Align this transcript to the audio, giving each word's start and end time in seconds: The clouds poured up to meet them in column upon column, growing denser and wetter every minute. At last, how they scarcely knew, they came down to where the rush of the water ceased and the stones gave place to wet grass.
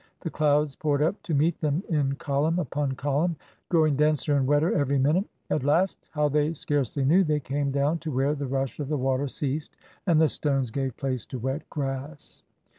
The 0.21 0.31
clouds 0.31 0.75
poured 0.75 1.03
up 1.03 1.21
to 1.21 1.35
meet 1.35 1.61
them 1.61 1.83
in 1.87 2.15
column 2.15 2.57
upon 2.57 2.93
column, 2.93 3.35
growing 3.69 3.95
denser 3.95 4.35
and 4.35 4.47
wetter 4.47 4.73
every 4.73 4.97
minute. 4.97 5.25
At 5.51 5.63
last, 5.63 6.09
how 6.09 6.27
they 6.27 6.53
scarcely 6.53 7.05
knew, 7.05 7.23
they 7.23 7.39
came 7.39 7.69
down 7.69 7.99
to 7.99 8.11
where 8.11 8.33
the 8.33 8.47
rush 8.47 8.79
of 8.79 8.89
the 8.89 8.97
water 8.97 9.27
ceased 9.27 9.77
and 10.07 10.19
the 10.19 10.27
stones 10.27 10.71
gave 10.71 10.97
place 10.97 11.23
to 11.27 11.37
wet 11.37 11.69
grass. 11.69 12.41